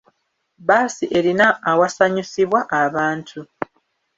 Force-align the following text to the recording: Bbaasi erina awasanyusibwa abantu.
Bbaasi 0.61 1.05
erina 1.17 1.47
awasanyusibwa 1.71 2.59
abantu. 2.83 3.39